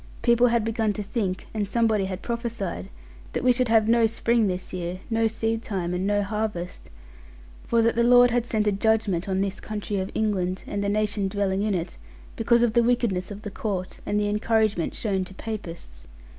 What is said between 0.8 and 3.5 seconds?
to think, and somebody had prophesied, that